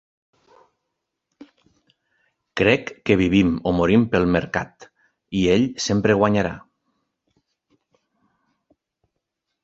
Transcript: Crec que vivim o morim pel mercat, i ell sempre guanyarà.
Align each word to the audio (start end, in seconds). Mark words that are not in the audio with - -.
Crec 2.61 2.87
que 3.09 3.17
vivim 3.19 3.51
o 3.71 3.73
morim 3.79 4.05
pel 4.15 4.25
mercat, 4.37 4.87
i 5.41 5.43
ell 5.57 5.67
sempre 5.89 6.15
guanyarà. 6.23 6.55